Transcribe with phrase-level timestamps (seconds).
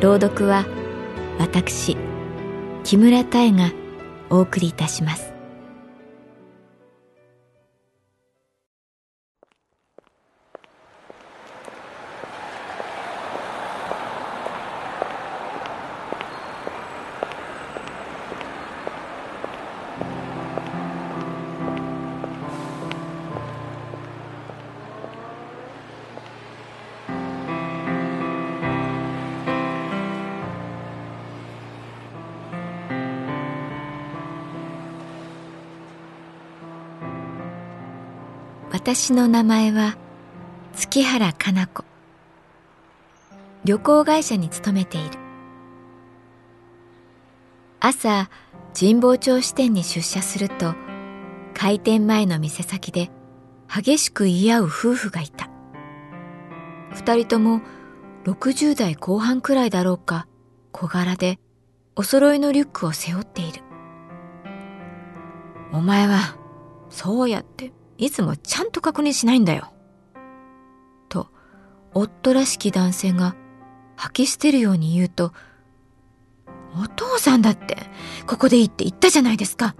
[0.00, 0.64] 朗読は
[1.38, 1.96] 私
[2.84, 3.70] 木村多江が
[4.30, 5.29] お送りいたします。
[38.92, 39.96] 私の名前は
[40.74, 41.84] 月原かな子。
[43.64, 45.10] 旅行会社に勤めている。
[47.78, 48.28] 朝
[48.76, 50.74] 神保町支店に出社すると
[51.54, 53.12] 開店前の店先で
[53.72, 55.48] 激しく言い合う夫婦がいた。
[56.92, 57.60] 二人とも
[58.24, 60.26] 60代後半くらいだろうか
[60.72, 61.38] 小柄で
[61.94, 63.62] お揃いのリュックを背負っている。
[65.72, 66.36] お前は
[66.88, 69.72] そうやっていつもちゃんと確認しないんだよ。
[71.10, 71.28] と、
[71.92, 73.36] 夫らしき男性が
[73.94, 75.34] 吐き捨てるように言うと、
[76.82, 77.76] お父さんだって、
[78.26, 79.76] ここでいいって言ったじゃないですか。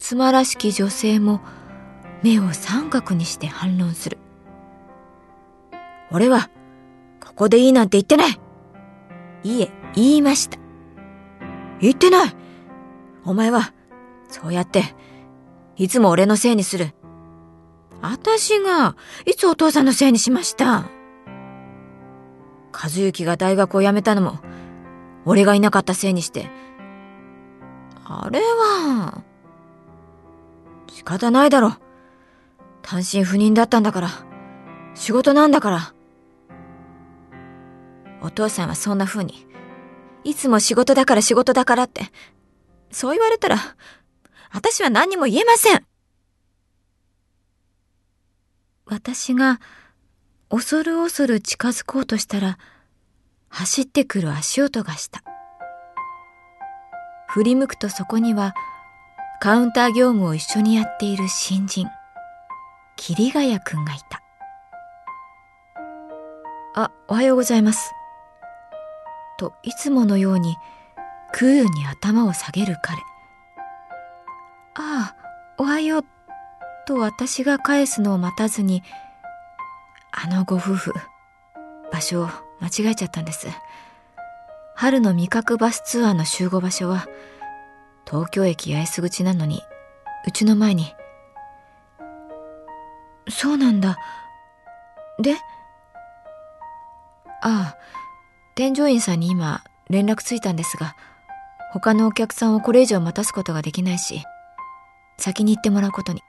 [0.00, 1.40] 妻らしき女性も
[2.24, 4.18] 目を三角にして反論する。
[6.10, 6.50] 俺は、
[7.24, 8.40] ここでいいなんて言ってない
[9.44, 10.58] いいえ、言いました。
[11.80, 12.36] 言ってない
[13.24, 13.72] お前は、
[14.28, 14.96] そうやって、
[15.76, 16.92] いつも俺のせいにする。
[18.00, 18.96] 私が、
[19.26, 20.90] いつお父さんのせいにしました。
[22.72, 24.40] 和幸が大学を辞めたのも、
[25.24, 26.50] 俺がいなかったせいにして。
[28.04, 29.22] あれは、
[30.88, 31.76] 仕方ないだろ。
[32.82, 34.08] 単身赴任だったんだから。
[34.94, 35.94] 仕事なんだから。
[38.20, 39.46] お父さんはそんな風に、
[40.24, 42.02] いつも仕事だから仕事だからって、
[42.90, 43.56] そう言われたら、
[44.52, 45.86] 私は何にも言えません。
[48.84, 49.58] 私が
[50.50, 52.58] 恐る恐る近づこうとしたら、
[53.48, 55.22] 走ってくる足音がした。
[57.28, 58.54] 振り向くとそこには、
[59.40, 61.88] カウンター業務を一緒にやっている新人、
[62.96, 64.22] 桐ヶ谷くんがいた。
[66.74, 67.92] あ、おはようございます。
[69.38, 70.56] と、いつものように、
[71.32, 72.98] 空輸に頭を下げる彼。
[74.74, 75.16] ああ、
[75.58, 76.04] おはよう。
[76.84, 78.82] と私が返すのを待たずに、
[80.10, 80.92] あのご夫婦、
[81.92, 82.28] 場所を
[82.60, 83.46] 間違えちゃったんです。
[84.74, 87.06] 春の味覚バスツアーの集合場所は、
[88.04, 89.62] 東京駅八重洲口なのに、
[90.26, 90.92] うちの前に。
[93.28, 93.96] そうなんだ。
[95.20, 95.36] で？
[97.42, 97.76] ああ、
[98.56, 100.96] 添乗員さんに今連絡ついたんですが、
[101.72, 104.24] 他のお客さんをこれ以上待たすことができないし、
[105.18, 106.20] 先に行ってもらうことに。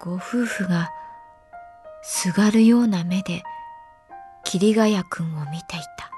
[0.00, 0.90] ご夫婦が
[2.02, 3.42] すがるような目で
[4.44, 6.10] 桐ヶ谷君を見ていた。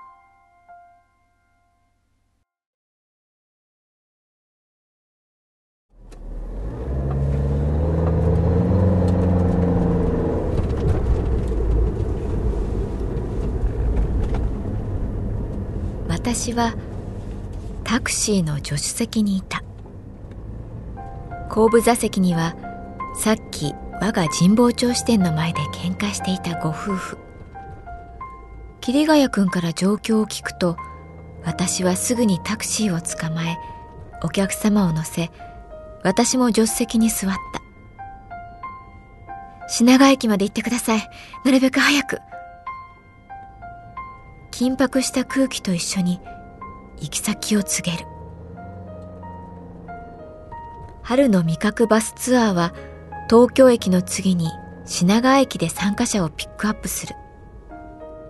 [16.08, 16.74] 私は
[17.84, 19.63] タクシーの助手席にいた。
[21.54, 22.56] 後部座席には
[23.14, 27.18] さっき我が神保町支店の前で喧嘩していたご夫婦
[28.80, 30.76] 桐ヶ谷君から状況を聞くと
[31.44, 33.56] 私はすぐにタクシーを捕まえ
[34.24, 35.30] お客様を乗せ
[36.02, 37.64] 私も助手席に座った
[39.68, 41.08] 品川駅まで行ってください。
[41.44, 42.18] なるべく早く。
[44.50, 46.20] 緊迫した空気と一緒に
[47.00, 48.13] 行き先を告げる。
[51.04, 52.72] 春の味覚バスツアーは
[53.28, 54.48] 東京駅の次に
[54.86, 57.14] 品川駅で参加者をピックアップする。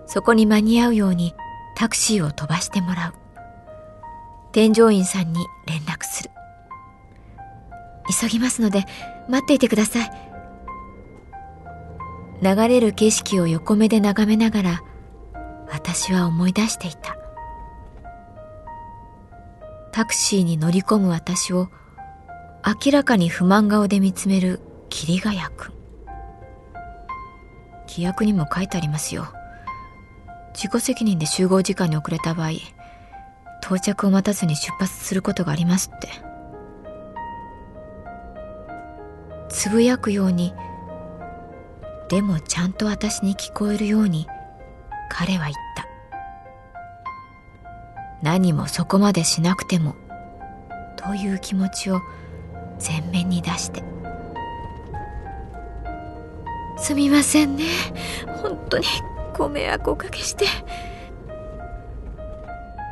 [0.07, 1.33] そこに間に合うように
[1.77, 3.13] タクシーを飛ばしてもらう。
[4.51, 6.31] 添乗員さんに連絡する。
[8.21, 8.83] 急ぎますので
[9.29, 10.11] 待っていてください。
[12.41, 14.81] 流れる景色を横目で眺めながら
[15.71, 17.15] 私は思い出していた。
[19.93, 21.69] タクシーに乗り込む私を
[22.67, 24.59] 明らかに不満顔で見つめる
[24.89, 25.71] 桐ヶ谷君。
[27.87, 29.27] 規約にも書いてありますよ。
[30.55, 32.51] 自己責任で集合時間に遅れた場合
[33.61, 36.09] 到着を待たずに出発することがありますって。
[39.47, 40.51] つぶやくように
[42.09, 44.27] でもちゃんと私に聞こえるように
[45.11, 45.85] 彼は言った。
[48.23, 49.95] 何もそこまでしなくても
[50.95, 52.01] という気持ちを
[52.79, 53.83] 前面に出して。
[56.77, 57.63] すみませんね。
[58.41, 58.85] 本当に
[59.35, 60.45] ご迷惑をおかけして。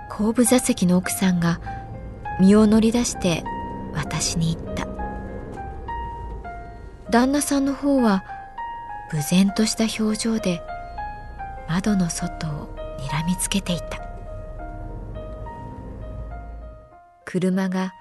[0.09, 1.59] 後部座席の奥さんが
[2.39, 3.43] 身を乗り出して
[3.93, 4.87] 私に言った。
[7.09, 8.23] 旦那さんの方は
[9.11, 10.61] 無然とした表情で
[11.67, 14.01] 窓の外を睨みつけていた。
[17.25, 17.93] 車が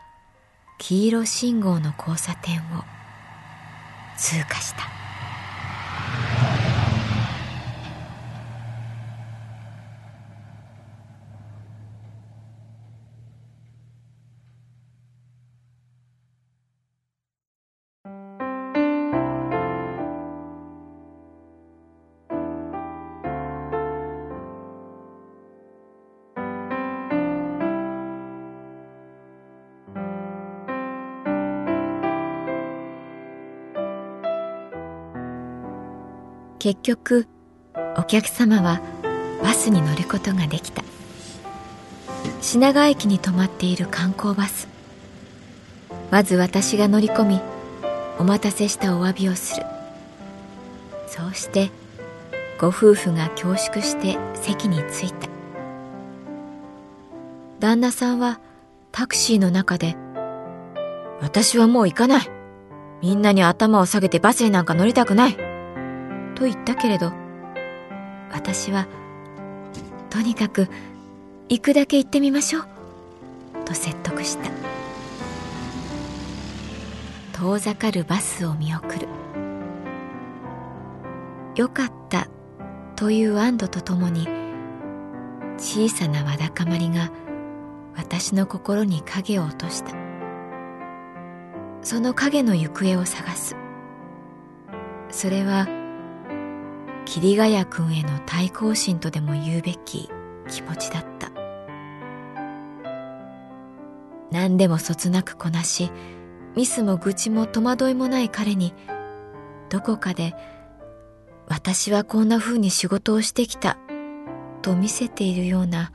[0.85, 2.83] 黄色信号の交差点を
[4.17, 5.02] 通過した。
[36.63, 37.27] 結局
[37.97, 38.81] お客様は
[39.43, 40.85] バスに乗ることができた。
[42.41, 44.69] 品川駅に止まっている観光バス。
[46.13, 47.41] まず私が乗り込み
[48.21, 49.67] お待たせしたお詫びをする。
[51.09, 51.73] そうして
[52.61, 55.29] ご夫婦が恐縮して席に着いた。
[57.59, 58.39] 旦那さんは
[58.93, 59.97] タクシーの中で
[61.21, 62.31] 「私はもう行かない。
[63.03, 65.52] みんなに頭を下げてバスになんか乗りたくない。
[66.43, 67.13] と言ったけれど
[68.33, 68.89] 私は
[70.11, 70.67] とにかく
[71.49, 72.65] 行くだけ行ってみましょう
[73.65, 74.51] と説得した。
[77.33, 79.07] 遠ざかるバスを見送る。
[81.55, 82.27] よかった
[82.97, 84.27] という安堵とともに
[85.59, 87.13] 小さなわだかまりが
[87.95, 89.95] 私の心に影を落とした。
[91.83, 93.55] その影の行方を探す。
[95.09, 95.69] それは
[97.15, 100.09] 桐ヶ谷君への対抗心とでも言うべき
[100.49, 101.31] 気持ちだった。
[104.31, 105.91] 何でもそつなくこなし
[106.57, 108.73] ミスも愚痴も戸惑いもない彼に
[109.69, 110.35] どこかで
[111.49, 113.77] 私はこんな風に仕事をしてきた
[114.63, 115.93] と見せているような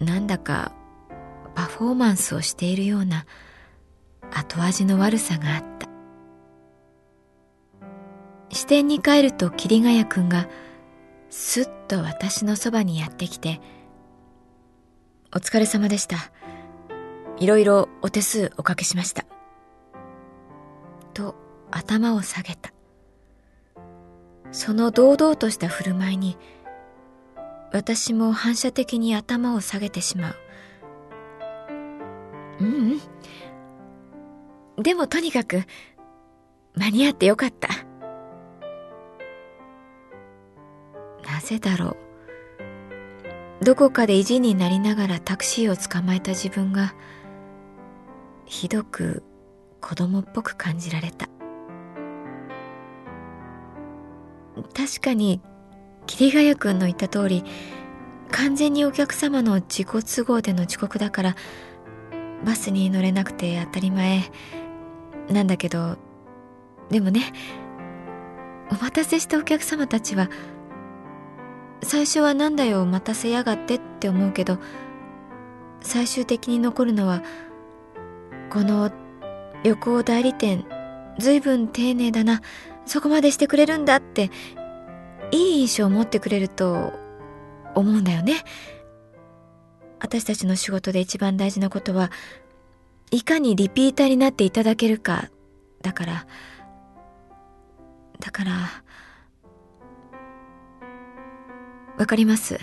[0.00, 0.72] なんだか
[1.54, 3.26] パフォーマンスをしているような
[4.32, 5.93] 後味の悪さがあった。
[8.64, 10.48] 支店に帰ると桐ヶ谷君が
[11.28, 13.60] すっと私のそばにやってきて
[15.36, 16.16] 「お疲れ様でした。
[17.36, 19.26] いろいろお手数おかけしました」
[21.12, 21.34] と
[21.70, 22.72] 頭を下げた。
[24.50, 26.38] その堂々とした振る舞いに
[27.70, 30.36] 私も反射的に頭を下げてしまう。
[32.60, 32.66] うう
[34.80, 34.82] ん。
[34.82, 35.64] でもとにかく
[36.76, 37.68] 間に合ってよかった。
[41.44, 41.96] ぜだろ
[43.60, 43.64] う。
[43.64, 46.94] どこかで意地になりながらタクシーを捕まえた自分が
[48.44, 49.22] ひどく
[49.80, 51.28] 子供っぽく感じられた。
[54.74, 55.40] 確かに
[56.06, 57.44] 桐ヶ谷君の言った通り
[58.30, 61.36] 完全にお客様の自己都合での遅刻だから
[62.44, 64.22] バスに乗れなくて当たり前。
[65.30, 65.96] なんだけど
[66.90, 67.32] でもね
[68.70, 70.28] お待たせしたお客様たちは
[71.82, 74.58] 最初はなんだよ待たせやがってって思うけど
[75.80, 77.22] 最終的に残るのは
[78.50, 78.90] この
[79.62, 80.64] 旅行代理店
[81.18, 82.42] ずいぶん丁寧だな。
[82.86, 84.30] そこまでしてくれるんだって
[85.30, 86.92] いい印象を持ってくれると
[87.74, 88.44] 思うんだよね。
[90.00, 92.10] 私たちの仕事で一番大事なことは
[93.10, 95.30] いかにリピーターになっていただけるか
[95.82, 96.26] だから。
[98.20, 98.52] だから
[102.04, 102.60] わかります。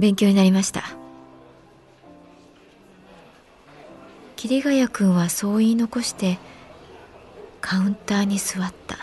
[0.00, 0.82] 勉強になりました。
[4.34, 6.40] 桐ヶ谷君はそう言い残して
[7.60, 8.98] カウンターに座った。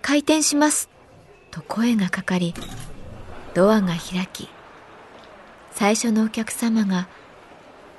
[0.00, 0.88] 開店します
[1.50, 2.54] と声がかかり
[3.54, 4.48] ドアが開き
[5.72, 7.08] 最初のお客様が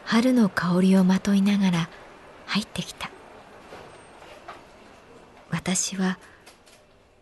[0.06, 1.90] 春の香りをまといながら
[2.46, 3.12] 入ってきた。
[5.52, 6.18] 私は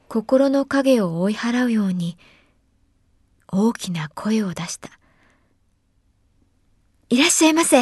[0.07, 2.17] 心の影を追い払うように
[3.51, 4.89] 大きな声を出した
[7.09, 7.81] 「いらっしゃいませ!」